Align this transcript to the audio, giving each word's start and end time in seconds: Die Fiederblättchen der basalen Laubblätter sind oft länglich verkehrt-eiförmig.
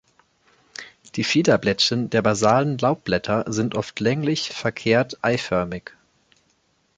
Die 1.13 1.23
Fiederblättchen 1.23 2.09
der 2.09 2.23
basalen 2.23 2.79
Laubblätter 2.79 3.45
sind 3.49 3.75
oft 3.75 3.99
länglich 3.99 4.49
verkehrt-eiförmig. 4.49 5.91